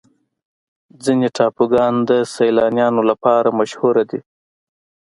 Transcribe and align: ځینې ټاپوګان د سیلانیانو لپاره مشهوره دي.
ځینې 1.03 1.27
ټاپوګان 1.35 1.93
د 2.09 2.11
سیلانیانو 2.33 3.01
لپاره 3.09 3.55
مشهوره 3.59 4.03
دي. 4.09 4.19